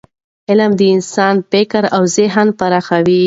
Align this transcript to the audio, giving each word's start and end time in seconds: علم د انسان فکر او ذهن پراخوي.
علم 0.49 0.71
د 0.79 0.81
انسان 0.95 1.35
فکر 1.51 1.83
او 1.95 2.03
ذهن 2.17 2.47
پراخوي. 2.59 3.19